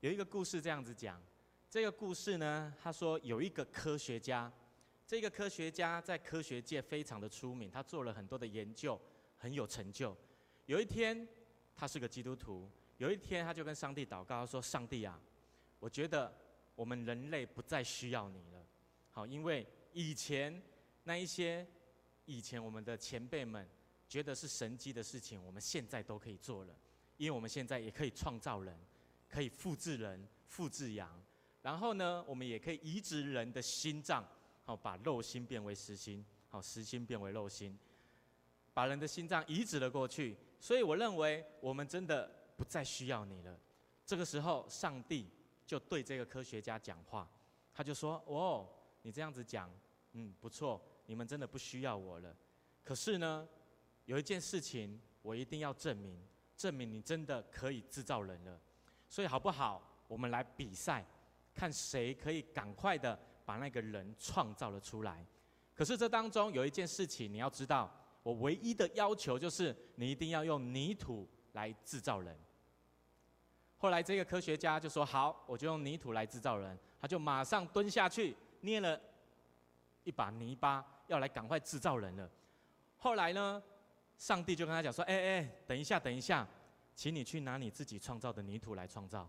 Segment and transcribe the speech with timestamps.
[0.00, 1.22] 有一个故事这样子讲，
[1.68, 4.50] 这个故事呢，他说有一个科学家，
[5.06, 8.98] 这个科学家在科学界非常的出名，他做了很多的研究，
[9.36, 10.16] 很有成就。
[10.64, 11.28] 有一天，
[11.76, 12.66] 他是个基督徒，
[12.96, 15.20] 有一天他就跟上帝祷告，他说：“上帝啊，
[15.78, 16.34] 我觉得
[16.74, 18.66] 我们人类不再需要你了。
[19.10, 20.62] 好，因为以前
[21.04, 21.66] 那一些
[22.24, 23.68] 以前我们的前辈们
[24.08, 26.74] 觉得是神迹的事情，我们现在都可以做了，
[27.18, 28.74] 因为我们现在也可以创造人。”
[29.30, 31.08] 可以复制人、复制羊，
[31.62, 34.26] 然后呢，我们也可以移植人的心脏，
[34.64, 37.78] 好，把肉心变为实心，好，实心变为肉心，
[38.74, 40.36] 把人的心脏移植了过去。
[40.58, 43.56] 所以我认为我们真的不再需要你了。
[44.04, 45.30] 这个时候，上帝
[45.64, 47.30] 就对这个科学家讲话，
[47.72, 48.68] 他就说：“哦，
[49.02, 49.72] 你这样子讲，
[50.14, 52.36] 嗯，不错，你们真的不需要我了。
[52.82, 53.48] 可是呢，
[54.06, 56.20] 有一件事情我一定要证明，
[56.56, 58.60] 证明你真的可以制造人了。”
[59.10, 59.82] 所以好不好？
[60.06, 61.04] 我们来比赛，
[61.52, 65.26] 看谁可以赶快的把那个人创造了出来。
[65.74, 67.90] 可是这当中有一件事情你要知道，
[68.22, 72.38] 我唯一的要求就是你一定要用泥土来制造人。
[73.78, 79.00] 后来这个科学家就说：“好，我就用泥土来制造人。”他就马上蹲下去捏了
[80.04, 82.30] 一把泥巴，要来赶快制造人了。
[82.96, 83.60] 后来呢，
[84.16, 86.46] 上帝就跟他讲说：“哎哎，等一下，等一下。”
[87.00, 89.26] 请你去拿你自己创造的泥土来创造。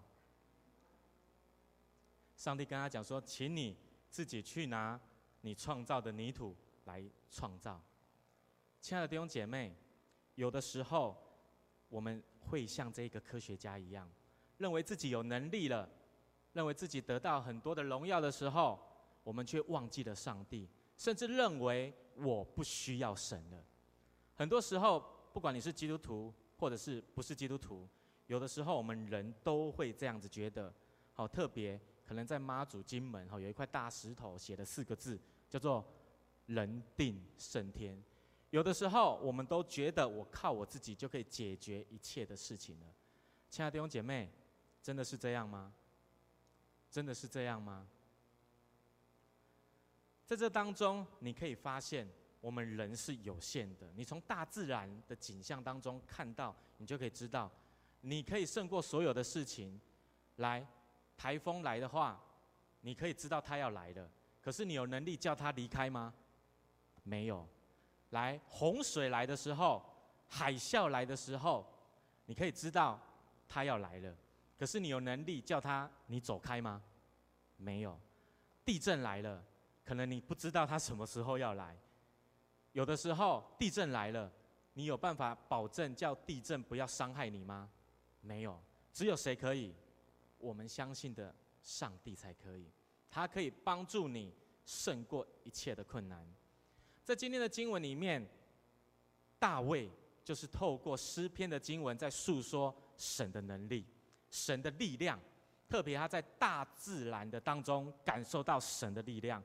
[2.36, 3.78] 上帝跟他讲说：“请你
[4.10, 5.00] 自己去拿
[5.40, 7.82] 你创造的泥土来创造。”
[8.82, 9.74] 亲爱的弟兄姐妹，
[10.36, 11.16] 有的时候
[11.88, 14.12] 我们会像这个科学家一样，
[14.58, 15.88] 认为自己有能力了，
[16.52, 18.78] 认为自己得到很多的荣耀的时候，
[19.24, 23.64] 我们却忘记了上帝，甚至认为我不需要神了。
[24.36, 25.00] 很多时候，
[25.32, 27.90] 不管你是基督徒，或者是不是基督徒，
[28.28, 30.72] 有的时候我们人都会这样子觉得，
[31.12, 35.84] 好特别，可能在妈祖金门哈有一块大石头写的四个字，叫做
[36.46, 38.00] “人定胜天”。
[38.52, 42.86] 有的时候我们都觉得我靠我自己就可以解决一切的事情了。
[43.50, 44.30] 亲爱的弟兄姐妹，
[44.84, 45.74] 真的是这样吗？
[46.92, 47.88] 真的是这样吗？
[50.28, 52.08] 在这当中，你可以发现。
[52.42, 57.50] 我们人是有限的，你从大自然的景象当中看到，你就可以知道，
[58.02, 59.80] 你可以胜过所有的事情。
[60.38, 60.66] 来，
[61.16, 62.20] 台风来的话，
[62.82, 64.10] 你可以知道它要来了，
[64.42, 66.14] 可是你有能力叫它离开吗？
[67.04, 67.48] 没有。
[68.10, 69.86] 来，洪水来的时候，
[70.28, 71.66] 海啸来的时候，
[72.26, 73.00] 你可以知道
[73.48, 74.16] 它要来了，
[74.58, 76.82] 可是你有能力叫它你走开吗？
[77.58, 78.00] 没有。
[78.66, 79.44] 地震来了，
[79.86, 81.78] 可能你不知道它什么时候要来。
[82.74, 84.32] 有的时候地震来了，
[84.74, 87.70] 你有办法保证叫地震不要伤害你吗？
[88.22, 88.62] 没有，
[88.94, 89.74] 只有谁可以？
[90.38, 92.72] 我们相信的上帝才可以，
[93.10, 94.34] 他可以帮助你
[94.66, 96.26] 胜过一切的困难。
[97.04, 98.26] 在今天的经文里面，
[99.38, 99.90] 大卫
[100.24, 103.86] 就是透过诗篇的经文在诉说神的能力、
[104.30, 105.20] 神的力量，
[105.68, 109.44] 特别他在大自然的当中感受到神的力量。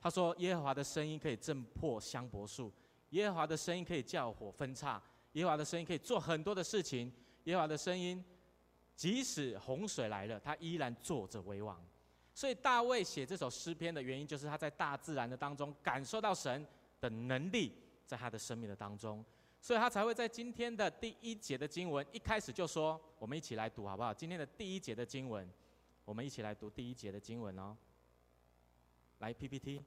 [0.00, 2.72] 他说：“耶和华的声音可以震破香柏树，
[3.10, 5.02] 耶和华的声音可以叫火分叉，
[5.32, 7.12] 耶和华的声音可以做很多的事情。
[7.44, 8.24] 耶和华的声音，
[8.96, 11.78] 即使洪水来了，他依然坐着为王。
[12.32, 16.66] 所以大卫写这首诗篇的原因，就是他在大自然的当中感受到神
[16.98, 17.74] 的能力
[18.06, 19.22] 在他的生命的当中，
[19.60, 24.14] 所以他才会在今天的第一节的经文一开始就说：我们一起来读好不好？
[24.14, 25.46] 今天的第一节的经文，
[26.06, 27.76] 我们一起来读第一节的经文哦。”
[29.20, 29.82] 来 PPT，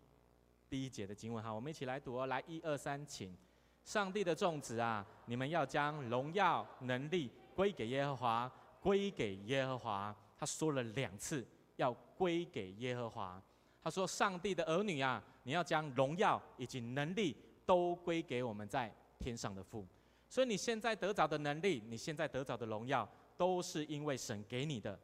[0.69, 2.27] 第一节的经文哈，我们一起来读哦。
[2.27, 3.35] 来，一二三，请。
[3.83, 10.15] 上帝的众子啊，你们要将荣耀能力归给耶和华，归给耶和华。
[10.37, 11.45] 他说了两次，
[11.77, 13.41] 要归给耶和华。
[13.81, 19.85] 他说：上帝的儿女啊，你要将荣耀以及能力都归给我们在天上的父。
[20.29, 24.97] 所以你现在得着的能力，你现在得着的荣耀，都是因为神给你的。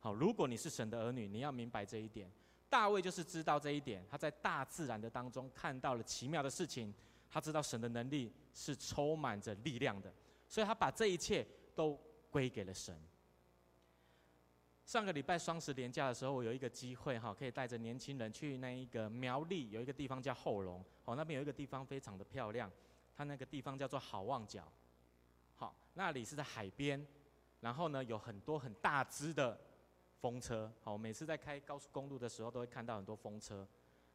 [0.00, 2.32] 好，如果你是神的儿女，你要明白这一点。
[2.74, 6.92] 大卫就是知道这一点，他在大自然的当中看到了奇妙的事情，
[7.30, 10.12] 他知道神的能力是充满着力量的，
[10.48, 11.96] 所以他把这一切都
[12.32, 12.92] 归给了神。
[14.84, 22.68] 上个礼拜双十连假的时候，我有一个机会哈，可以带着年轻人去那一个苗栗有一个地方叫后龙，哦，那边有一个地方非常的漂亮，
[23.16, 24.66] 它那个地方叫做好望角，
[25.54, 27.06] 好，那里是在海边，
[27.60, 29.56] 然后呢有很多很大只的。
[30.24, 33.68] 风车，好，每次在开高速公路的时候，都会看到很多风车，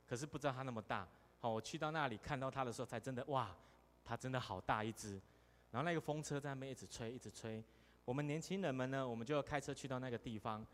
[0.07, 1.07] 可是不知道它那么大。
[1.38, 3.56] 好，我去到那里看到它的时候，才真的哇，
[4.03, 5.21] 它真的好大一只。
[5.69, 7.63] 然后那个风车在那边一直吹，一直吹。
[8.06, 10.65] 我们年轻人们呢，我们就要开车去到那个地方。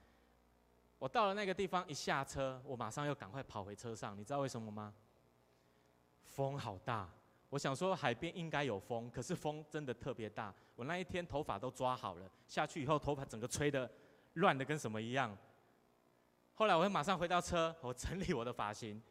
[0.99, 4.17] 我到了那个地方，一下车，我马上又赶快跑回车上。
[4.17, 4.93] 你知道为什么吗？
[6.23, 7.09] 风好大。
[7.49, 10.55] 我想说海边应该有风，可是风真的特别大。
[10.77, 13.91] 我那一天头发都抓好了，下去以后头发整个吹的
[14.35, 15.37] 乱的跟什么一样。
[16.53, 19.01] 后来我会马上回到车，我整理我的发型，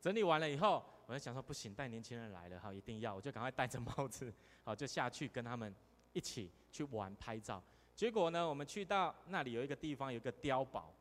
[0.00, 4.32] 整理完了以后，我就想说不行，带年轻人来了哈，一定要，我就赶快戴着帽子，
[4.64, 5.74] 好就下去跟他们
[6.14, 7.62] 一起去玩拍照。
[7.94, 10.94] 结果呢，我们去到那里有一个地方，有一个碉堡。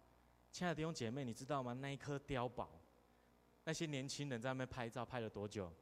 [0.52, 1.74] 亲爱的弟兄姐妹，你知道吗？
[1.74, 2.70] 那一颗碉堡，
[3.64, 5.74] 那些年轻人在那边拍照，拍了多久？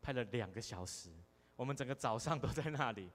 [0.00, 1.10] 拍了两个小时。
[1.56, 3.10] 我们整个早上都在那里，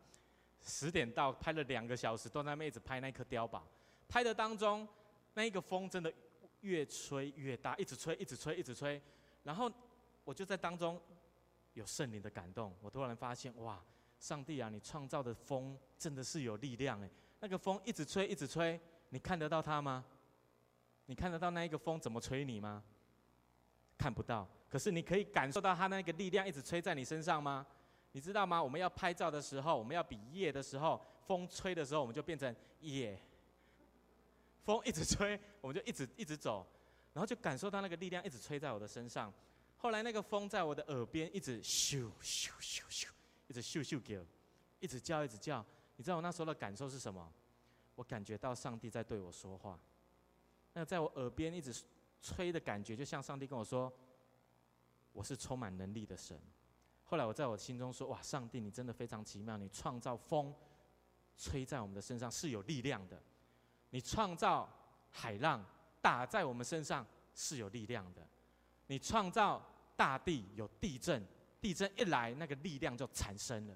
[0.63, 3.68] 十点到，拍了两个小时，都在那边一直拍那颗碉堡。
[4.07, 4.88] 拍的当中，
[5.33, 6.12] 那一个风真的
[6.62, 9.01] 越吹越大，一直吹，一直吹，一直吹。
[9.44, 9.71] 然后
[10.24, 11.01] 我就在当中
[11.74, 13.83] 有圣灵的感动，我突然发现，哇，
[14.19, 17.09] 上帝啊，你创造的风真的是有力量诶！
[17.39, 20.06] 那个风一直吹，一直吹，你看得到它吗？
[21.07, 22.81] 你看得到那一个风怎么吹你吗？
[23.98, 24.48] 看不到。
[24.69, 27.68] 可是你可以感受到它那个力量一直吹在你身上吗？
[28.13, 28.63] 你知道吗？
[28.63, 33.19] 我们要拍照的时候，我们要比耶的时候，风吹的时候，我们就变成耶。
[34.63, 36.65] 风一直吹，我们就一直一直走，
[37.12, 39.33] 然后就感受到那个力量一直吹在我的身上。
[39.75, 43.10] 后来那个风在我的耳边一直咻咻咻咻，
[43.48, 44.25] 一直咻咻叫，
[44.80, 45.66] 一直叫一直叫。
[45.98, 47.30] 你知道我那时候的感受是什么？
[47.95, 49.77] 我感觉到上帝在对我说话。
[50.74, 51.83] 那在我耳边一直
[52.21, 53.92] 吹的感觉，就像上帝跟我说
[55.12, 56.39] ：“我是充满能力的神。”
[57.03, 59.57] 后来我在我心中说：“哇，上帝，你真的非常奇妙！
[59.57, 60.53] 你创造风
[61.38, 63.21] 吹在我们的身上是有力量的，
[63.89, 64.69] 你创造
[65.11, 65.63] 海浪
[66.01, 67.05] 打在我们身上
[67.35, 68.27] 是有力量的，
[68.88, 69.63] 你创造
[69.95, 71.25] 大地有地震，
[71.61, 73.75] 地震一来那个力量就产生了。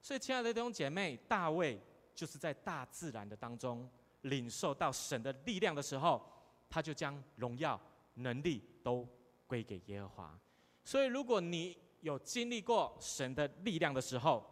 [0.00, 1.80] 所以，亲爱的弟兄姐妹，大卫
[2.14, 3.88] 就是在大自然的当中。”
[4.24, 6.26] 领受到神的力量的时候，
[6.70, 7.78] 他就将荣耀、
[8.14, 9.06] 能力都
[9.46, 10.40] 归给耶和华。
[10.82, 14.44] 所以，如果你有经历过神的力量的时候，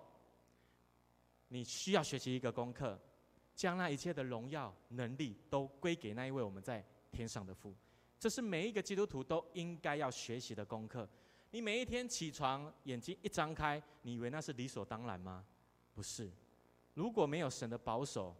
[1.48, 2.98] 你需要学习一个功课，
[3.54, 7.74] 将那一切的荣耀、能力都归给那一位我们在天上的父。
[8.18, 11.06] 这是每一个基督徒都应该要学习的功课。
[11.50, 15.44] 你每一天起床，眼睛一张开，你以为那是理所当然吗？
[15.92, 16.32] 不是。
[16.94, 18.34] 如果没有神的保守，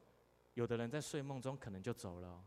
[0.54, 2.42] 有的人在睡梦中可能就走了，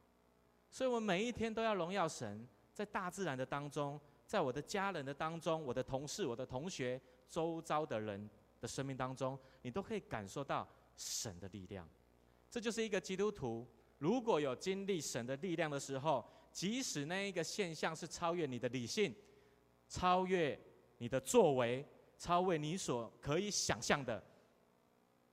[0.71, 6.99] 所以我们每一天都要荣耀神，在大自然的当中，在我的家人的当中，我的同事、我的同学、
[7.29, 8.29] 周遭的人
[8.59, 11.87] 的生命当中，你都可以感受到神的力量。
[12.49, 13.67] 这就是一个基督徒，
[13.97, 19.13] 如果有经历神的力量的时候，即使那一个现象是超越你的理性、
[19.87, 20.59] 超越
[20.97, 21.85] 你的作为、
[22.17, 24.23] 超越你所可以想象的，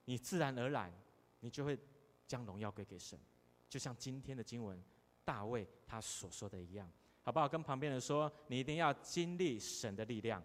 [0.05, 0.93] 你自然而然，
[1.41, 1.79] 你就会。
[2.25, 3.19] 将荣耀归给神，
[3.69, 4.83] 就像今天的经文，
[5.23, 6.91] 大卫他所说的一样，
[7.23, 7.49] 好不好？
[7.49, 10.43] 跟旁边人说，你一定要经历神的力量。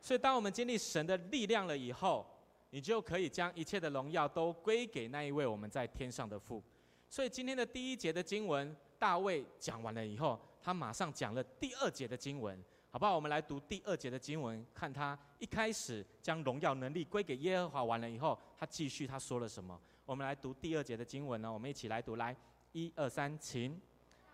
[0.00, 2.26] 所以，当我们经历神的力量了以后，
[2.70, 6.62] 你就可以将一切的荣耀都归给那一位我们在天上的父。
[7.08, 12.62] 所以，今天的第一节的经文，大卫讲完了以后，他马上讲了第二节的经文。
[12.90, 13.16] 好不好？
[13.16, 19.80] 我们来读第二节的经文，看他一开始将荣耀能力归给耶和华，完了以后，他继续他说了什么？
[20.04, 21.50] 我们来读第二节的经文呢？
[21.50, 22.36] 我们一起来读，来，
[22.72, 23.80] 一二三，请，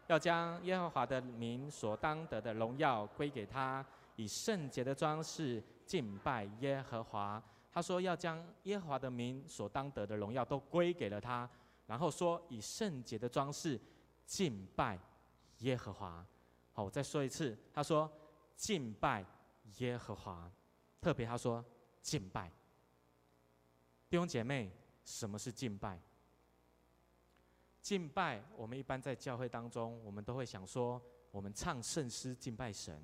[0.09, 3.87] 要将耶和华的名所当得的荣耀归给他，
[4.17, 7.41] 以圣洁的装饰敬拜耶和华。
[7.71, 11.49] 他说要将耶和华的名所当得的荣耀都归给了他，
[11.87, 13.81] 然后说以圣洁的装饰
[14.27, 14.99] 敬拜
[15.59, 16.27] 耶和华。
[16.73, 18.11] 好，我再说一次，他说。
[18.59, 19.25] 敬拜
[19.77, 20.51] 耶和华，
[21.01, 21.65] 特别他说
[22.03, 22.51] 敬拜。
[24.11, 24.69] 弟兄姐妹，
[25.05, 25.97] 什么是敬拜？
[27.89, 33.03] 敬拜，我们一般在教会当中，我们都会想说，我们唱圣诗敬拜神。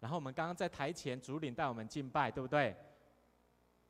[0.00, 2.74] 然后我们刚刚在台前主领带我们敬拜，对不对？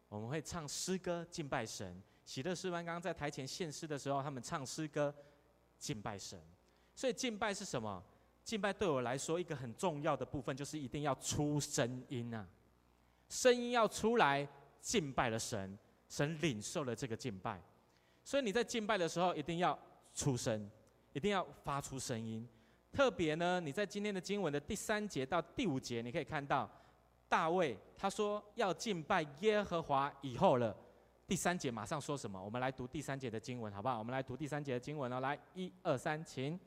[0.09, 2.03] 我们会唱诗歌敬拜神。
[2.25, 5.15] 喜乐诗班刚刚在台前献诗的时候，他们唱诗歌
[5.79, 6.43] 敬拜神。
[6.97, 8.03] 所以敬拜是什么？
[8.43, 12.45] 敬拜对我来说，一个很重要的部分就是一定要出声音啊，
[13.29, 14.49] 声音要出来，
[14.81, 15.79] 敬拜了神，
[16.09, 17.63] 神领受了这个敬拜，
[18.25, 19.79] 所以你在敬拜的时候一定要
[20.17, 20.69] 出声，
[21.13, 22.49] 一定要发出声音。
[22.91, 26.69] 特别呢，你在今天的经文的第三节到第五节，你可以看到
[27.29, 30.75] 大卫他说要敬拜耶和华以后了，
[31.29, 32.43] 第三节马上说什么？
[32.43, 33.99] 我们来读第三节的经文好不好？
[33.99, 36.59] 我们来读第三节的经文哦，来，一二三，请。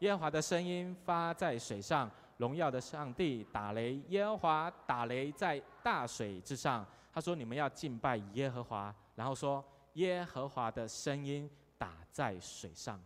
[0.00, 4.00] 耶和华的声音发在水上，荣耀的上帝打雷。
[4.08, 9.62] 耶和华打雷在大水之上，他说：“你们要敬拜耶和华。”然后说
[9.94, 11.48] ：“耶和华的声音
[11.80, 13.02] 打在水上。”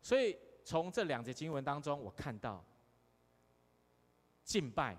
[0.00, 2.64] 所以从这两节经文当中，我看到
[4.44, 4.96] 敬拜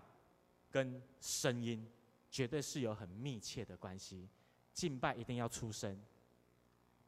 [0.69, 1.89] 跟声音
[2.29, 4.27] 绝对是有很密切的关系。
[4.73, 5.99] 敬拜一定要出声，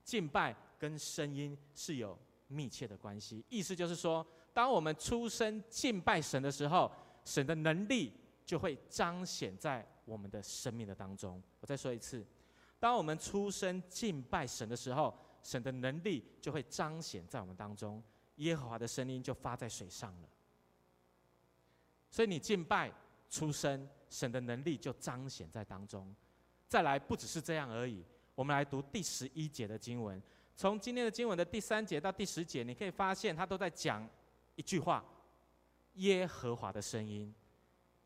[0.03, 3.43] 敬拜跟声音是有密切的关系。
[3.49, 6.91] 意思就是说，当我们出声敬拜神的时候，
[7.23, 8.11] 神的能力
[8.45, 11.41] 就会彰显在我们的生命的当中。
[11.61, 12.25] 我再说一次，
[12.79, 18.01] 当我们出声敬拜神的时候，神的能力就会彰显在我们当中。
[18.37, 20.29] 耶和华的声音就发在水上了。
[22.09, 22.91] 所以你敬拜
[23.29, 26.15] 出声，神的能力就彰显在当中。
[26.67, 28.03] 再来，不只是这样而已。
[28.33, 30.19] 我们来读第十一节的经文，
[30.55, 34.09] 从今天的经文的第三节到第十节，你可以发现他都在讲
[34.55, 35.05] 一句话：
[35.93, 37.33] 耶和华的声音。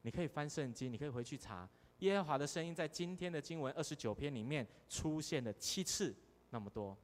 [0.02, 1.68] 你可以翻圣经，你可以回去查
[2.00, 6.16] 耶和华的声音，在今天的经文二十九篇里面出现了七次，
[6.50, 6.98] 那么多，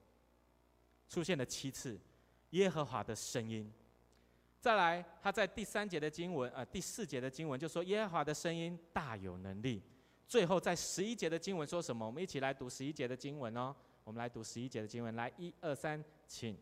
[1.13, 1.95] 出现了七次
[2.49, 3.71] 耶和华的声音。
[4.59, 9.79] 再来，他在第三节的经文，呃，第四节的经文就说耶和华的声音大有能力。
[10.27, 12.03] 最后，在十一节的经文说什么？
[12.03, 13.75] 我们一起来读十一节的经文哦。
[14.03, 16.57] 我们来读十一节的经文，来，一二三，请。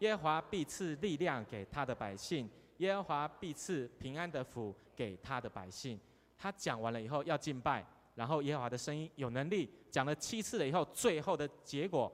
[0.00, 6.00] 耶和华必赐力量给他的百姓，耶和华必赐平安的福给他的百姓。
[6.36, 12.12] 他讲完了以后要敬拜，然后耶和华的声音有能力，讲了七次了以后，最后的结果，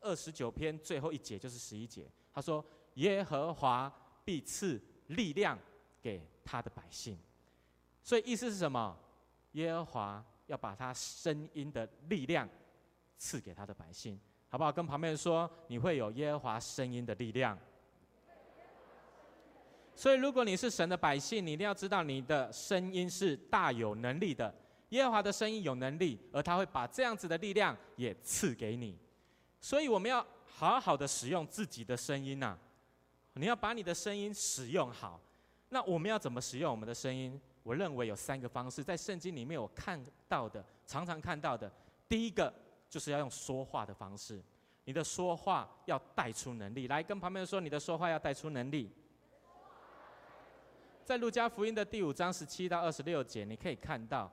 [0.00, 2.10] 二十九篇最后一节就是十一节。
[2.32, 2.64] 他说：
[2.94, 3.92] 耶和华
[4.24, 5.58] 必赐力量
[6.00, 7.18] 给他的百姓。
[8.02, 8.96] 所以意思是什么？
[9.52, 12.48] 耶和华要把他声音的力量
[13.18, 14.72] 赐给他的百姓，好不好？
[14.72, 17.58] 跟旁边人说，你会有耶和华声音的力量。
[19.94, 24.54] 所以，如果你是神的百姓，你一定要知道你的声音是大有能力的。
[24.90, 28.98] 耶和华的声音有能力，而他会把这样子的力量也赐给你。
[29.60, 32.58] 所以，我们要好好的使用自己的声音呐。
[33.34, 35.20] 你要把你的声音使用好。
[35.68, 37.40] 那我们要怎么使用我们的声音？
[37.62, 41.70] 我认为有三个方式，在圣经里面我看到的，常常看到的。
[42.08, 42.52] 第一个
[42.88, 44.42] 就是要用说话的方式，
[44.84, 46.88] 你的说话要带出能力。
[46.88, 48.90] 来跟旁边人说，你的说话要带出能力。
[51.04, 54.32] 在路加福音的第五章十七到二十六节，你可以看到，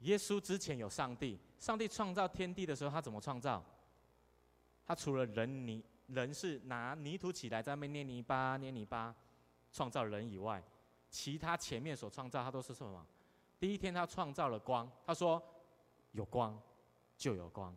[0.00, 3.64] 耶稣之前有上帝，上帝创造天地的时候，他怎么创造？
[4.92, 9.14] 他除了人泥，人是拿泥土起来在那边捏泥巴，捏泥巴，
[9.72, 10.62] 创造人以外。
[11.08, 13.06] 其他前面所创造，他都是什么？
[13.58, 15.42] 第一天他创造了光，他说
[16.10, 16.60] 有光
[17.16, 17.74] 就有光。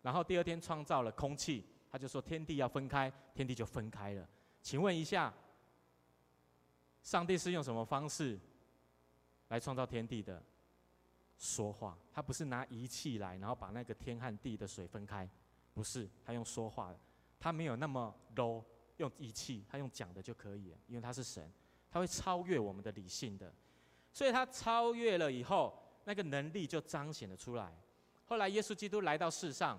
[0.00, 4.28] 然后第二天创造了空气，他就说天地要分开，天地就分开了。
[4.62, 5.34] 请问一下，
[7.02, 8.38] 上帝是用什么方式
[9.48, 10.40] 来创造天地的？
[11.36, 15.28] 说话，他不是拿仪器来，然后把那个天和地的水分开，
[15.76, 16.98] 不是，他用说话的，
[17.38, 18.64] 他没有那么 low，
[18.96, 21.52] 用仪器，他用讲的就可以了，因为他是神。
[21.90, 23.52] 他会超越我们的理性的，
[24.10, 27.70] 所以他超越了以后，那个能力就彰显了出来。
[28.24, 29.78] 后来耶稣基督来到世上，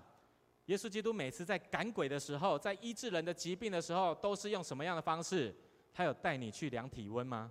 [0.66, 5.52] 耶稣基督每次在赶鬼的时候，在医治人的疾病的时候，都是用什么样的方式？
[5.92, 7.50] 他有带你去量体温吗？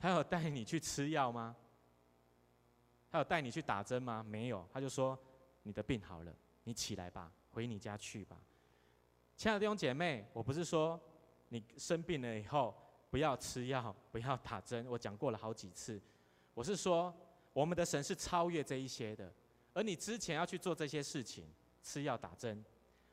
[0.00, 1.54] 他有带你去吃药吗？
[3.10, 4.20] 他有带你去打针吗？
[4.22, 5.16] 没有，他就说
[5.62, 8.36] 你的病好了，你起来吧，回你家去吧。
[9.36, 11.00] 亲爱的弟兄姐妹，我不是说
[11.48, 12.74] 你生病了以后。
[13.10, 14.84] 不要吃药，不要打针。
[14.88, 16.02] 我讲过了好几次。
[16.52, 17.14] 我是说，
[17.52, 19.32] 我们的神是超越这一些的。
[19.72, 21.46] 而你之前要去做这些事情，
[21.80, 22.64] 吃药打针。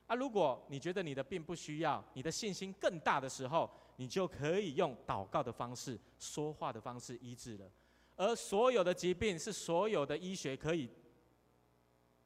[0.08, 7.72] 啊，如果你觉得你的病不需要，你的信心更大的时候，你就可以用祷告的方式、说话的方式医治了。
[8.16, 10.90] 而所有的疾病是所有的医学可以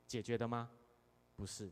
[0.08, 0.72] 解决的吗？
[1.35, 1.71] 不是。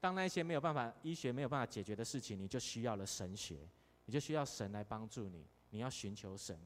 [0.00, 3.68] 当那些没有办法，医学没有办法解决的事情，你就需要了神学。
[4.08, 6.56] 你就需要神来帮助你，你要寻求神。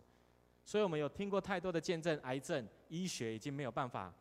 [0.62, 4.14] 所以我们有听过太多的见证，癌症医学已经没有办法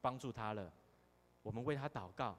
[0.00, 0.72] 帮助他了，
[1.42, 2.34] 我们为他祷告，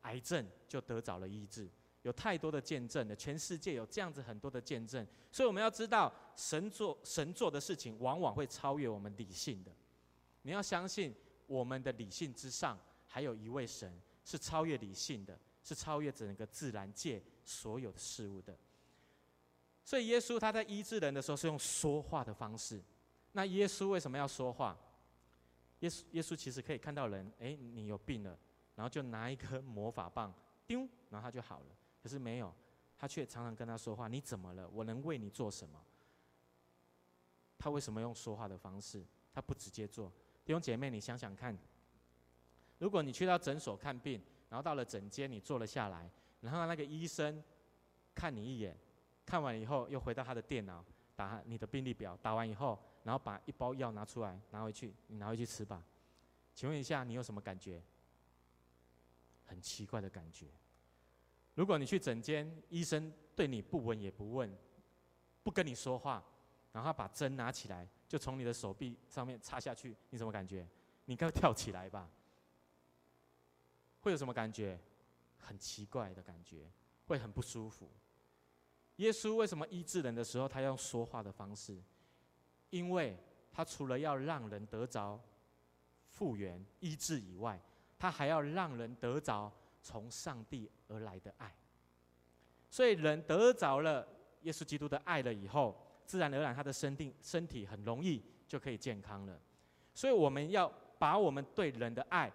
[0.00, 1.68] 癌症就得着了医治。
[2.00, 5.06] 有太多的见证的，全世界有这样子很多的见证。
[5.30, 9.70] 所以我们要知道，神做神做的事情，往往会超越我们理性的。
[10.40, 11.14] 你要相信，
[11.46, 13.92] 我们的理性之上，还有一位神
[14.24, 18.56] 是超越理性的，是超越整个自然界所有的事物的。
[19.84, 22.82] 所以耶稣他在医治人的时候是用说话的方式。
[23.32, 24.76] 那耶稣为什么要说话？
[25.80, 28.38] 耶稣耶稣其实可以看到人，哎，你有病了，
[28.74, 30.32] 然后就拿一颗魔法棒，
[30.66, 31.66] 丢，然后他就好了。
[32.02, 32.54] 可是没有，
[32.96, 34.68] 他却常常跟他说话：“你怎么了？
[34.70, 35.84] 我能为你做什么？”
[37.58, 39.04] 他为什么用说话的方式？
[39.32, 40.10] 他不直接做，
[40.44, 41.58] 弟兄姐妹，你想想看，
[42.78, 47.42] 如果你去到诊所看病，然后到了诊间，你坐了下来，然后那个医生
[48.14, 48.76] 看你一眼，
[49.24, 50.84] 看完以后又回到他的电脑，
[51.16, 55.82] 打你的病历表，打完以后，然后把一包药拿出来，拿回去，你拿回去吃吧。
[56.54, 57.82] 请问一下，你有什么感觉？
[59.46, 60.46] 很奇怪的感觉。
[61.54, 64.50] 如果你去诊间，医生对你不闻也不问，
[65.42, 66.22] 不跟你说话，
[66.72, 67.88] 然后把针拿起来。
[68.08, 70.66] 就从你的手臂上面插下去，你什么感觉？
[71.06, 72.08] 你该跳起来吧？
[74.04, 74.78] 会有什么感觉？
[75.38, 76.70] 很奇怪的感觉，
[77.06, 77.90] 会很不舒服。
[78.96, 81.82] 耶稣为什么医治人的时候，他用说话的方式？
[82.68, 83.18] 因为
[83.50, 85.18] 他除了要让人得着
[86.06, 87.58] 复原医治以外，
[87.98, 91.56] 他还要让人得着从上帝而来的爱。
[92.68, 94.06] 所以人得着了
[94.42, 95.80] 耶稣基督的爱了以后。
[96.06, 99.40] 自然而然，他的身定身体很容易就可以健康了。
[99.94, 102.30] 所以我们要把我们对人的爱，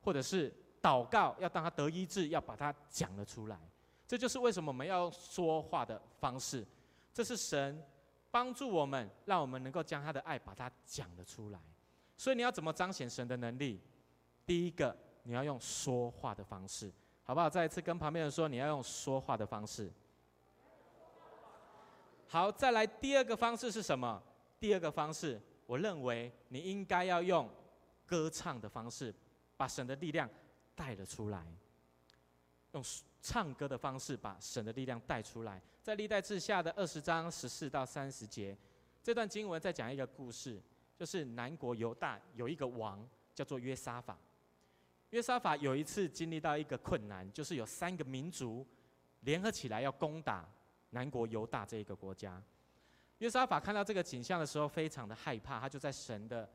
[0.00, 3.58] 或者是祷告，要当他得医治，要把它讲了出来。
[4.06, 6.66] 这就是为什么我们要说话的方式。
[7.12, 7.82] 这是神
[8.30, 11.58] 帮助我们，让我们能够将他的爱把它讲了出来。
[12.16, 13.80] 所以你要怎么彰显神的能力？
[14.46, 16.92] 第一个，你要用说话的方式，
[17.22, 17.50] 好不好？
[17.50, 19.92] 再一次跟旁边人说，你要用说话的方式。
[22.28, 24.22] 好，再来第二个方式是什么？
[24.60, 27.48] 第二个方式，我认为你应该要用
[28.06, 29.14] 歌唱的方式，
[29.56, 30.28] 把神的力量
[30.78, 31.44] 带了出来。
[32.72, 32.84] 用
[33.20, 35.60] 唱歌的方式把神的力量带出来。
[35.82, 38.56] 在历代志下的二十章十四到三十节，
[39.02, 40.62] 这段经文在讲一个故事，
[40.96, 43.04] 就是南国犹大有一个王
[43.34, 44.16] 叫做约沙法。
[45.10, 48.64] 约沙法有一次经历到一个困难，就是有三个民族
[49.22, 50.48] 联合起来要攻打。
[50.90, 52.42] 南国犹大这一个国家，
[53.18, 56.48] 约沙法看到这个景象的时候，非常的害怕，他就在神的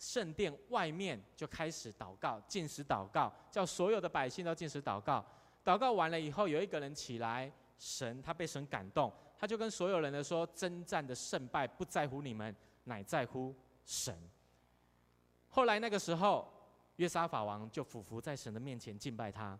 [0.00, 5.22] 圣殿外面就开始祷告，禁食祷告，叫所有的百姓都禁食祷告。
[5.62, 14.18] 祷告完了以后，有一个人起来，神他被神感动，他就跟所有人的说：征战的胜败不在乎你们，乃在乎神。
[15.50, 16.50] 后来那个时候，
[16.96, 19.58] 约沙法王就俯伏在神的面前敬拜他。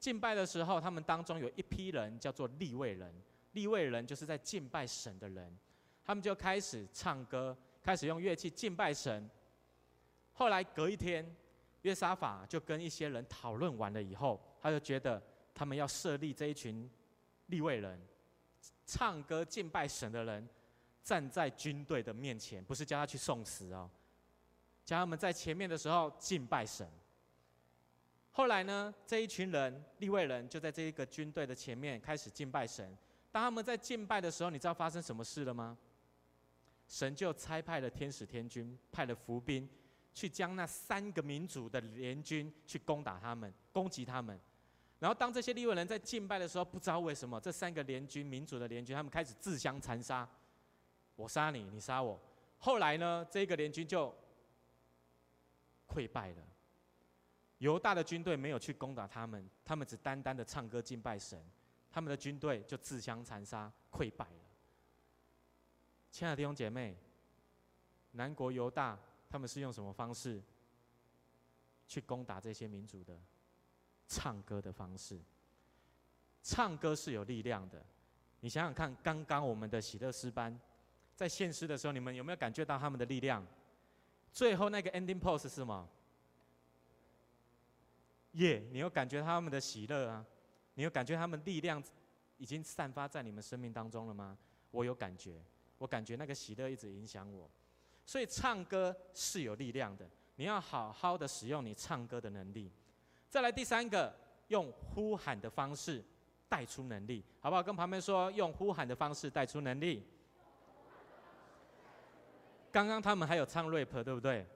[0.00, 3.14] 敬拜的时候，他们当中有一批人叫做利未人。
[3.52, 5.56] 利未人就是在敬拜神的人，
[6.04, 9.30] 他们就开始唱歌，开始用乐器敬拜神。
[10.38, 11.26] 后来隔一天，
[11.80, 15.20] 约沙法就跟一些人讨论完了以后，他就觉得
[15.54, 16.88] 他们要设立这一群
[17.46, 17.98] 立位人，
[18.84, 20.46] 唱歌敬拜神的人，
[21.02, 23.90] 站在军队的面前，不是叫他去送死哦，
[24.84, 26.86] 叫他们在前面的时候敬拜神。
[28.30, 32.94] 后来呢，这一群人立位人就在这一个军队的前面开始敬拜神。
[33.32, 35.78] 当他们在敬拜的时候，你知道发生什么事了吗？
[36.86, 39.68] 神就差派了天使天军，派了伏兵，
[40.16, 44.40] 去将那三个民族的联军去攻打他们，攻击他们。
[44.98, 50.26] 然后当这些利未人在敬拜的时候，不知道为什么，这三个联军、民族的联军，他们开始自相残杀，
[51.16, 52.18] 我杀你，你杀我。
[52.56, 54.10] 后来呢，这个联军就
[55.86, 56.42] 溃败了。
[57.58, 61.38] 犹大的军队没有去攻打他们，他们只单单的唱歌敬拜神。
[61.92, 64.40] 他们的军队就自相残杀，溃败了。
[66.10, 66.96] 亲爱的弟兄姐妹，
[68.12, 70.42] 南国犹大他们是用什么方式
[71.86, 73.18] 去攻打这些民族的？
[74.08, 75.20] 唱歌的方式。
[76.42, 77.84] 唱歌是有力量的。
[78.40, 80.56] 你想想看，刚刚我们的喜乐诗班
[81.14, 83.44] 在献诗的时候，你们有没有感觉到他们的力量？
[84.32, 85.88] 最后那个 ending pose 是什么？
[88.32, 90.24] 耶、你有感觉他们的喜乐啊？
[90.74, 91.82] 你有感觉他们力量
[92.36, 94.36] 已经散发在你们生命当中了吗？
[94.70, 95.42] 我有感觉，
[95.78, 97.50] 我感觉那个喜乐一直影响我，
[98.06, 100.08] 所以唱歌是有力量的。
[100.36, 102.70] 你要好好的使用你唱歌的能力。
[103.28, 104.14] 再来第三个，
[104.48, 106.02] 用呼喊的方式
[106.48, 107.62] 带出能力，好不好？
[107.62, 110.06] 跟旁边说，用呼喊的方式带出能力。
[112.70, 114.46] 刚刚他们还有唱 rap，对不对？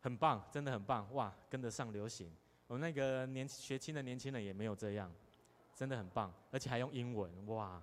[0.00, 2.34] 很棒，真的很棒，哇，跟得上流行。
[2.66, 5.12] 我们那个年学青的年轻人也没有这样，
[5.74, 7.82] 真的很棒，而且还用英文哇！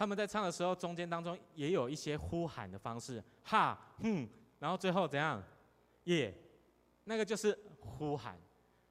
[0.00, 4.26] 他们在唱的时候，中间当中也有一些呼喊的方式，哈，哼，
[4.58, 5.44] 然后最后怎样？
[6.04, 6.34] 耶，
[7.04, 8.40] 那个就是呼喊。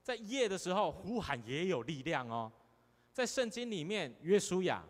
[0.03, 2.51] 在耶的时候，呼喊也有力量哦。
[3.11, 4.83] 在圣经里面，约书亚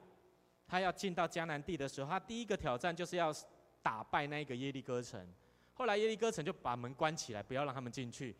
[0.68, 3.34] 他要进到迦南地的时候，他第一个挑战就是要
[3.82, 5.26] 打败那个耶利哥城。
[5.74, 8.36] 后来耶利哥城就把门关起来，不要让他们进去。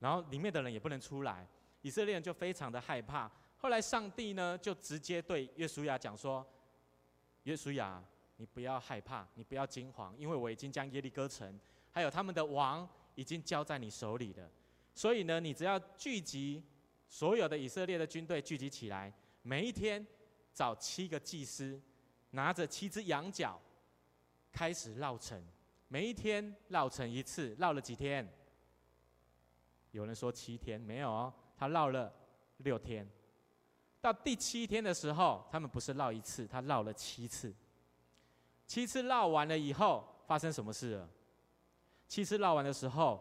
[0.00, 1.46] 然后里面的人也不能出来，
[1.82, 3.30] 以色列人就非常的害怕。
[3.58, 6.44] 后来上帝呢就直接对约书亚讲说
[7.44, 8.02] ：“约书亚，
[8.36, 11.58] 你不要害怕，你不要惊慌，因为我已经将耶利哥城
[11.90, 14.50] 还有他们的王已经交在你手里了。
[14.94, 16.62] 所以呢，你只要聚集
[17.08, 20.06] 所有的以色列的军队聚集起来，每一天
[20.52, 21.80] 找七个祭司，
[22.30, 23.60] 拿着七只羊角，
[24.52, 25.42] 开始绕城。
[25.88, 28.28] 每一天绕城一次，绕了几天？
[29.90, 32.12] 有人说七天，没有哦，他绕了
[32.58, 33.08] 六天。
[34.00, 37.54] 到第七天的时候，他们不是绕一次，他绕了七次。
[38.66, 41.08] 七次绕完了以后，发生什么事了？
[42.08, 43.20] 七次绕完的时候，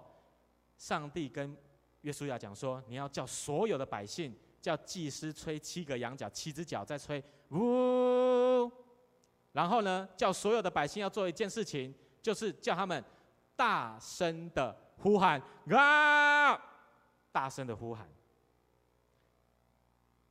[0.77, 1.55] 上帝跟
[2.01, 8.71] 约书亚讲说：“你要叫所有的百姓，叫祭司吹七个羊角，七只脚再吹，呜。
[9.51, 13.01] 然后呢，叫所有的百姓要做一件事情。”就是叫他们
[13.55, 16.61] 大声的呼喊啊！
[17.31, 18.05] 大声的呼喊。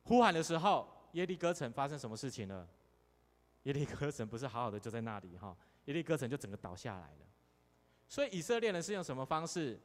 [0.09, 2.67] 呼喊的时候，耶利哥城发生什么事情了？
[3.63, 7.25] 耶利哥城不是好好的就在那里哈，耶利哥城就整个倒下来了。
[8.07, 9.79] 所以以色列人是用什么方式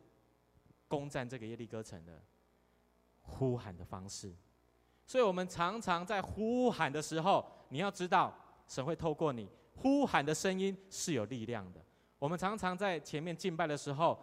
[0.89, 2.19] 攻占这个耶利哥城的？
[3.21, 4.35] 呼喊的方式。
[5.07, 8.35] 所以我们常常在呼喊的时候，你要知道，
[8.67, 11.85] 神会透过你呼喊的声音是有力量的。
[12.19, 14.19] 我们常常在前面敬拜的时候，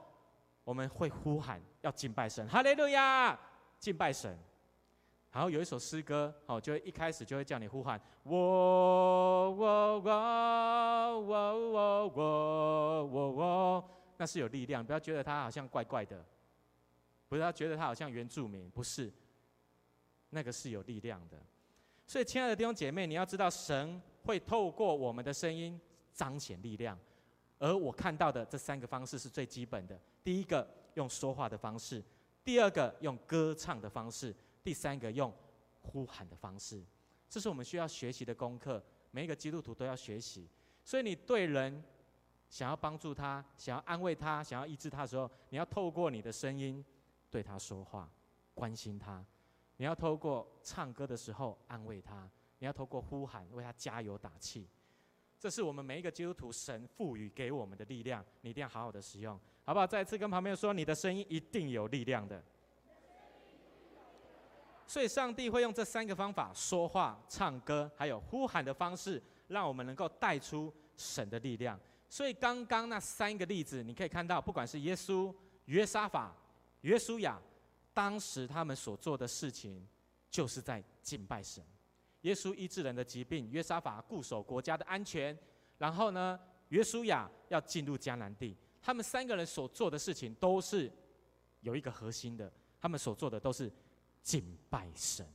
[0.64, 3.40] 我们会呼喊要敬拜神，哈利路亚，
[3.78, 4.36] 敬拜神。
[5.32, 8.36] 然后有一首诗歌，哦，就会一开始就会叫你呼喊，我
[9.52, 16.26] 我我我我我我我，那是有力量，不要觉得他好像怪怪的，
[17.30, 19.10] 不要觉得他好像原住民，不是，
[20.32, 21.38] 那个是有力量的。
[22.06, 25.80] 所以，亲爱的弟兄姐妹，你要知道，神会透过我们的声音
[26.14, 27.00] 彰显力量。
[27.58, 32.04] 而我看到的这三个方式是最基本的：第一个用说话的方式，
[32.44, 35.34] 第二个用歌唱的方式，第三个用
[35.82, 36.84] 呼喊的方式。
[37.30, 40.50] 这是我们需要学习的功课，每一个基督徒都要学习。
[40.84, 41.84] 所以，你对人
[42.50, 46.84] 想要帮助他、想要安慰他、想要医治他的时候，你要透过你的声音
[47.30, 48.12] 对他说话，
[48.54, 49.24] 关心他；
[49.78, 52.28] 你要透过唱歌的时候安慰他；
[52.60, 54.68] 你要透过呼喊为他加油打气。
[55.40, 59.88] 这是我们每一个基督徒神赋予给我们的力量，你一定要好好的使用，好不好？
[59.88, 62.44] 再次跟旁边说，你的声音一定有力量的。
[64.92, 71.80] 所以，上帝会用这三个方法：说话、唱歌，还有呼喊的方式，让我们能够带出神的力量。
[72.10, 75.34] 所以，刚刚那三个例子，你可以看到，不管是耶稣、
[75.68, 76.36] 约沙法、
[76.82, 77.40] 约书亚，
[77.94, 79.88] 当时他们所做的事情，
[80.30, 81.64] 就是在敬拜神。
[82.24, 85.40] 耶稣医治人的疾病，约沙法固守国家的安全，
[85.78, 88.58] 然后呢，约书亚要进入迦南地。
[88.82, 90.92] 他们三个人所做的事情都是
[91.62, 93.72] 有一个核心的，他们所做的都是
[94.22, 95.26] 敬拜神。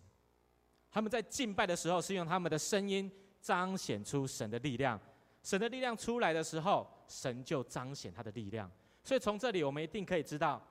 [0.90, 5.00] 他们在敬拜的时候是用他们的声音彰显出神的力量，
[5.42, 8.70] 神的力量出来的时候，神就彰显他的力量。
[9.02, 10.66] 所以从这里我们一定可以知道，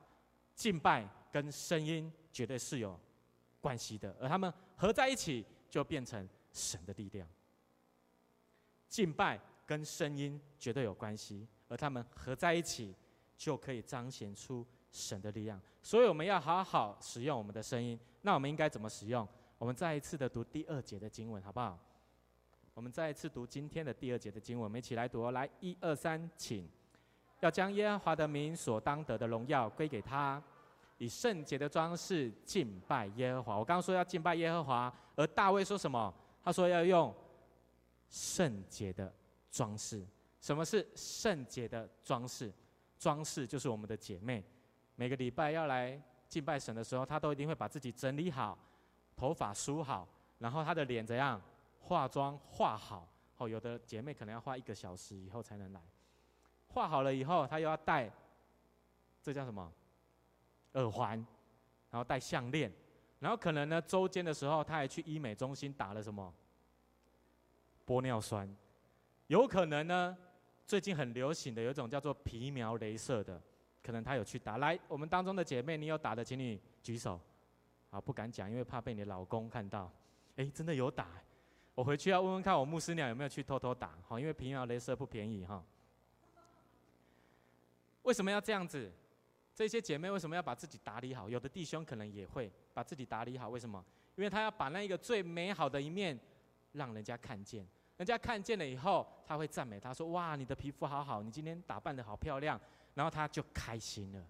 [0.54, 3.00] 敬拜跟声音绝对是有
[3.62, 5.46] 关系的，而他们合在一起。
[5.68, 7.28] 就变成神的力量，
[8.88, 12.96] 敬拜跟声音绝对有关系，而他们合在一起，
[13.36, 15.62] 就可以彰显出神的力量。
[15.82, 18.00] 所以我们要好好使用我们的声音。
[18.22, 19.28] 那我们应该怎么使用？
[19.58, 21.78] 我们再一次的读第二节的经文，好不好？
[22.74, 25.30] 我们再一次读今天的第二节的经文，我们一起来读。
[25.32, 26.68] 来，一二三，请。
[27.42, 30.42] 要将耶和华的名所当得的荣耀归给他。
[30.98, 33.58] 以圣洁的装饰敬拜耶和华。
[33.58, 36.14] 我刚刚说要敬拜耶和华，而大卫说什么？
[36.42, 37.14] 他说要用
[38.10, 39.14] 圣洁的
[39.52, 40.06] 装饰。
[40.40, 42.52] 什么是圣洁的装饰？
[42.98, 44.44] 装饰就是我们的姐妹，
[44.96, 48.58] 每个礼拜要来敬拜神的时候，她都一定会把自己整理好，
[49.16, 50.08] 头发梳好，
[50.40, 51.42] 然后她的脸怎样？
[51.80, 53.08] 化妆化好。
[53.38, 55.82] 哦，有的姐妹可能要花一个小时以后才能来。
[56.68, 58.10] 化好了以后，她又要戴，
[59.22, 59.72] 这叫什么？
[60.74, 61.12] 耳环，
[61.90, 62.70] 然后戴项链，
[63.20, 66.34] 然后可能呢，周间的时候，他还去医美中心打了什么
[67.88, 68.54] 玻尿酸，
[69.28, 70.18] 有可能呢，
[70.66, 73.42] 最近很流行的有一种叫做皮秒镭射的，
[73.86, 74.58] 可能他有去打。
[74.58, 77.22] 来，我们当中的姐妹，你有打的，请你举手。
[77.92, 79.92] 啊，不敢讲，因为怕被你老公看到。
[80.38, 81.08] 哎，真的有打，
[81.76, 83.92] 我回去要问问看我牧师娘有没有去偷偷打。
[84.08, 85.64] 好，因为平遥镭射不便宜哈。
[88.02, 88.92] 为什么要这样子？
[89.54, 91.30] 这些姐妹为什么要把自己打理好？
[91.30, 93.86] 有的弟兄可能也会把自己打理好，为什么？
[94.16, 96.20] 因为他要把那一个最美好的一面
[96.74, 97.66] 让人家看见，
[97.98, 102.60] 人家看见了以后，他会赞美他说：“哇，你的皮肤好好，你今天打扮得好漂亮。”
[102.96, 104.26] 然后他就开心了。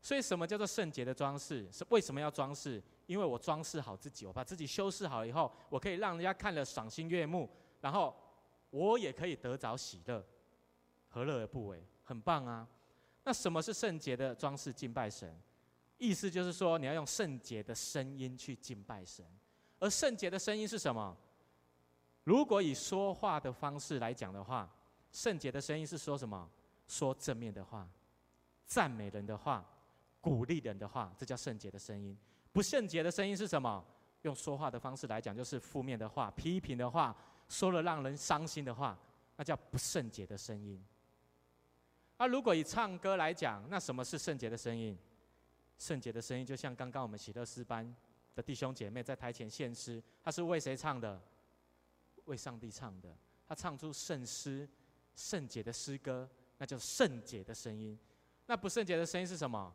[0.00, 1.66] 所以，什么叫做圣洁的装饰？
[1.72, 2.80] 是为什么要装饰？
[3.06, 8.14] 因为我装饰好自己，我把自己修饰好以后，我可以让人家看了赏心悦目，然后
[8.70, 10.24] 我也可以得着喜乐，
[11.08, 11.82] 何乐而不为？
[12.04, 12.68] 很棒啊。
[13.24, 15.34] 那什么是圣洁的装饰敬拜神？
[15.96, 19.24] 意思就是说，你要用圣洁的声音去敬拜神。
[19.78, 21.16] 而圣洁的声音是什么？
[22.24, 24.70] 如果以说话的方式来讲的话，
[25.12, 26.50] 圣洁的声音是说什么？
[26.86, 27.88] 说正面的话，
[28.66, 29.64] 赞美人的话，
[30.20, 32.16] 鼓励人的话，这叫圣洁的声音。
[32.52, 33.84] 不圣洁的声音是什么？
[34.22, 37.14] 用说话的方式来讲，就是负面的话、批评的话，
[37.48, 38.98] 说了让人伤心的话，
[39.36, 40.82] 那叫不圣洁的声音。
[42.16, 44.96] 那如果以唱歌来讲，那什么是圣洁的声音？
[45.78, 47.94] 圣洁的声音就像刚刚我们喜乐诗班
[48.34, 51.20] 的弟兄姐妹在台前献诗，他是为谁唱的？
[52.26, 53.14] 为上帝唱的。
[53.46, 54.66] 他唱出圣诗、
[55.14, 56.26] 圣洁的诗歌，
[56.58, 57.98] 那叫圣洁的声音。
[58.46, 59.74] 那不圣洁的声音是什么？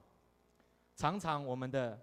[0.95, 1.99] 常常我们的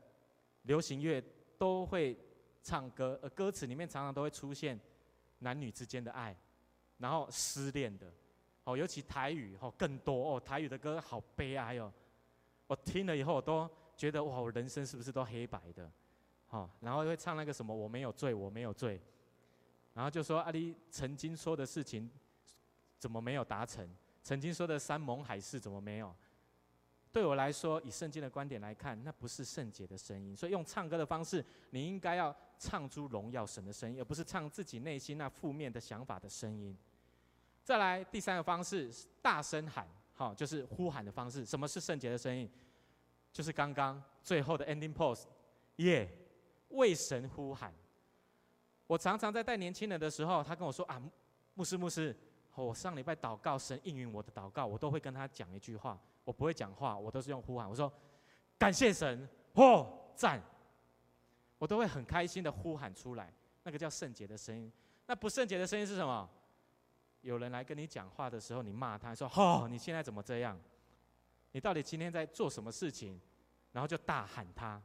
[0.62, 1.22] 流行乐
[1.58, 2.18] 都会
[2.62, 4.78] 唱歌，而歌词里面常常都会出现
[5.40, 6.36] 男女之间的爱，
[6.98, 8.12] 然后失恋的。
[8.64, 11.92] 哦，尤其台语哦更多哦，台语的歌好悲哀哦。
[12.66, 15.88] 我听了以后，我都觉得哇，我人生是不是都黑白的？
[16.48, 19.00] 好，然后会唱那个什么我没有罪，我没有罪，
[19.94, 22.10] 然后就说阿里曾经说的事情
[22.98, 23.88] 怎么没有达成？
[24.26, 26.12] 曾经说的山盟海誓怎么没有？
[27.12, 30.34] 对我来说，以圣经的观点来看，那不是圣洁的声音。
[30.34, 36.76] 所以用唱歌的方式，你应该要唱出荣耀神的声音，而不是唱自己内心那负面的想法的声音。
[37.62, 41.46] 再来第三个方式，大声喊，好，就是呼喊的方式。
[41.46, 42.50] 什么是圣洁的声音？
[43.32, 45.22] 就是刚刚最后的 ending pose，
[45.76, 46.10] 耶，
[46.70, 47.72] 为神呼喊。
[48.88, 51.00] 我常常在带年轻人的时候，他跟我说啊，
[51.54, 52.14] 牧师牧师，
[52.64, 57.68] 我上礼拜祷告，神应允我的祷告，我都会跟他讲一句话，我不会讲话，我都是用呼喊。
[57.68, 57.92] 我说
[58.58, 60.42] 感谢神，哦，赞，
[61.58, 64.72] 我都会很开心的呼喊出来，那个叫圣洁的声音。
[65.06, 66.28] 那不圣洁的声音是什么？
[67.22, 70.58] 有人来跟你讲话的时候，你骂他说：“哦，你现在怎么这样？
[71.52, 73.20] 你到底今天在做什么事情？”
[73.72, 74.80] 然后就大喊他，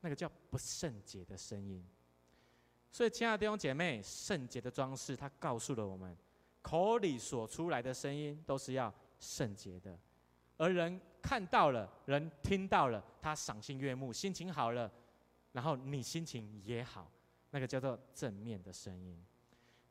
[0.00, 1.86] 那个叫不圣洁的声音。
[2.90, 6.16] 所以，亲爱的弟兄姐妹，圣洁的装饰，它告诉了我们，
[6.62, 9.98] 口里所出来的声音都是要圣洁的，
[10.56, 14.90] 而人看到了，人听到了，他赏心悦目，心情好了，
[15.52, 17.10] 然后你心情也好，
[17.50, 19.22] 那个叫做正面的声音。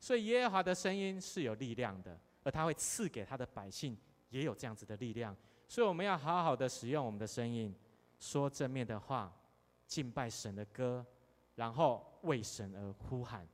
[0.00, 3.96] 所以耶和华的声音是有力量的，而他会赐给他的百姓
[4.30, 5.36] 也有这样子的力量。
[5.68, 7.74] 所以我们要好好的使用我们的声音，
[8.18, 9.32] 说正面的话，
[9.86, 11.06] 敬拜神的歌，
[11.54, 13.46] 然后为神而呼喊。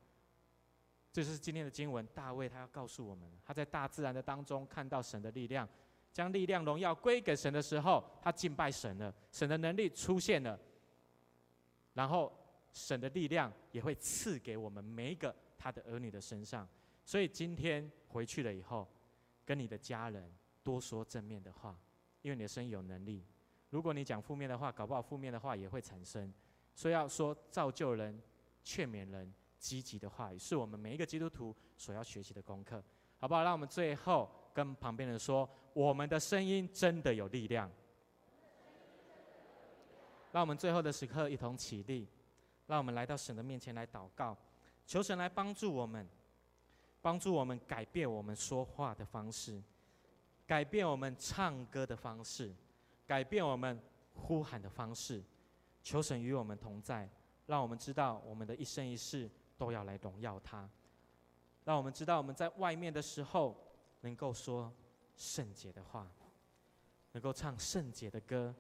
[1.12, 2.07] 这是今天的经文。
[2.14, 5.68] 大卫他要告诉我们，他在大自然的当中看到神的力量，
[6.12, 10.59] 将力量荣耀归给神的时候，他敬拜神了，神的能力出现了，
[11.94, 12.33] 然后
[12.73, 15.35] 神的力量也会赐给我们每一个。
[15.61, 16.68] 他的儿女的身上，
[17.05, 18.87] 所以今天回去了以后，
[19.44, 21.77] 跟你的家人多说正面的话，
[22.23, 23.27] 因为你的声音有能力。
[23.71, 26.33] 如果你讲负面的话，搞不好负面的话也会产生。
[26.77, 28.23] 所以要说造就人、
[28.62, 32.83] 劝勉人、积极的话语，是我们每一个基督徒所要学习的功课，
[33.18, 33.42] 好不好？
[33.42, 37.71] 让我们最后跟旁边人说，我们的声音真的有力量。
[40.31, 42.07] 让我们最后的时刻一同起立，
[42.66, 44.37] 让我们来到神的面前来祷告。
[44.87, 46.07] 求神来帮助我们，
[47.01, 49.61] 帮助我们改变我们说话的方式，
[50.47, 52.55] 改变我们唱歌的方式，
[53.07, 53.81] 改变我们
[54.14, 55.23] 呼喊的方式。
[55.83, 57.09] 求神与我们同在，
[57.47, 60.66] 让我们知道我们的一生一世都要来荣耀他。
[61.64, 63.55] 让我们知道我们在外面的时候
[64.01, 64.73] 能够说
[65.14, 66.11] 圣洁的话，
[67.12, 68.55] 能够唱圣洁的歌，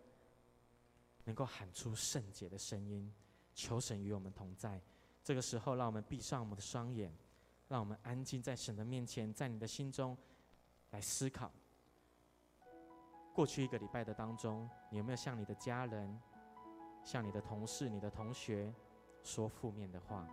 [1.24, 3.10] 能够喊出圣洁的声音。
[3.54, 4.80] 求神与我们同在。
[5.24, 7.12] 这个时候，让我们闭上我们的双眼，
[7.66, 10.16] 让我们安静在神的面前，在你的心中
[10.90, 11.50] 来思考。
[13.34, 16.20] 过去一个礼拜的当中，你有没有向你的家人、
[17.04, 18.72] 向你的同事、你的同学
[19.22, 20.26] 说负面的话？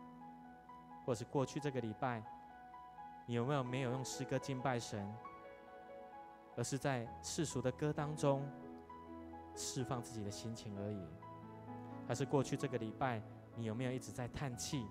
[1.05, 2.23] 或是过去这个礼拜，
[3.27, 5.07] 你有没有没有用诗歌敬拜神，
[6.57, 8.43] 而是在世俗的歌当中
[9.55, 11.07] 释放自己的心情而已？
[12.07, 13.21] 还是过去这个礼拜？
[13.55, 14.85] 你有没有一直在叹气、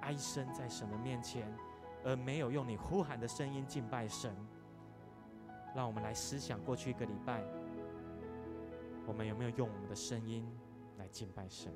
[0.00, 1.50] 哀声在神的面前，
[2.04, 4.34] 而没有用你呼喊的声音敬拜神？
[5.74, 7.42] 让我们来思想过去一个礼拜，
[9.06, 10.44] 我们有没有用我们的声音
[10.98, 11.72] 来敬拜神？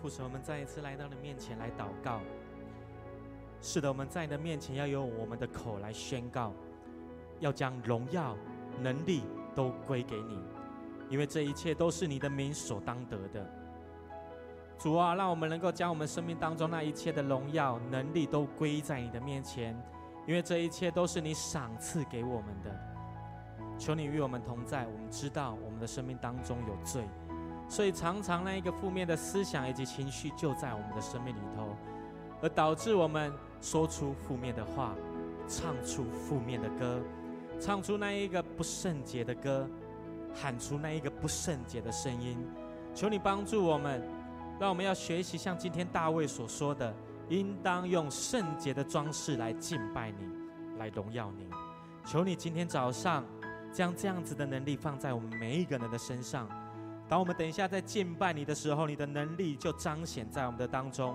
[0.00, 2.20] 父神，我们再一次来到你面前来祷告。
[3.60, 6.54] 是的，我们在你的面前要用我们的口来宣告，
[7.38, 8.34] 要将荣耀、
[8.80, 9.22] 能力
[9.54, 10.38] 都归给你，
[11.10, 13.46] 因为这一切都是你的名所当得的。
[14.78, 19.78] 主啊，让我们能够将我们生命当中那一切的荣耀、能力都归在你的面前，
[20.26, 22.74] 因为这一切都是你赏赐给我们的。
[23.78, 27.04] 求你与我们同在，我们知道我们的生命当中有罪。
[27.70, 31.76] 所以常常那一个负面的思想以及情绪就在我们的生命里头，
[32.42, 34.92] 而导致我们说出负面的话，
[35.46, 37.00] 唱出负面的歌，
[37.60, 39.70] 唱出那一个不圣洁的歌，
[40.34, 42.36] 喊出那一个不圣洁的声音。
[42.92, 44.02] 求你帮助我们，
[44.58, 46.92] 让我们要学习像今天大卫所说的，
[47.28, 50.26] 应当用圣洁的装饰来敬拜你，
[50.76, 51.48] 来荣耀你。
[52.04, 53.24] 求你今天早上
[53.72, 56.48] 将这样子的能力放在我们每一个人的身上。
[57.10, 61.12] 当我们等一下在敬拜你的时候，你的能力就彰显在我们的当中。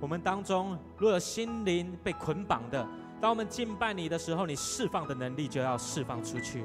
[0.00, 2.84] 我们当中若有心灵被捆绑的，
[3.20, 6.64] 当我们敬拜你的时候，你释放的能力就要释放出去。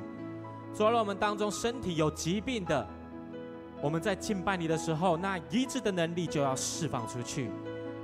[0.74, 2.88] 主啊，让我们当中身体有疾病的，
[3.84, 7.52] 我们在敬拜你的时候，那医治的能力就要释放出去。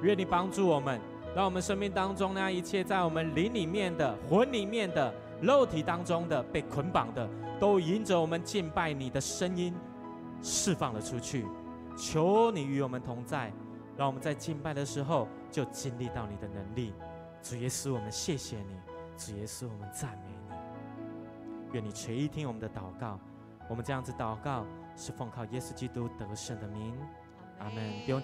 [0.03, 1.01] 愿你帮助我们，
[1.36, 7.27] 让我们生命当中那一切在我们灵里面的、魂里面的、肉体当中的被捆绑的，
[7.60, 9.73] 都迎着我们敬拜你的声音。
[10.45, 11.43] 释放了出去，
[11.97, 13.51] 求你与我们同在，
[13.97, 16.93] 让我们在敬拜的时候就经历到你的能力。
[17.41, 18.75] 主耶稣，我们谢谢你；
[19.17, 20.55] 主耶稣，我们赞美你。
[21.73, 23.19] 愿你垂听我们的祷告。
[23.67, 26.95] 我们这样子祷告，是奉靠耶稣基督得胜的名。
[27.58, 28.05] 阿门。
[28.05, 28.23] 不用讲。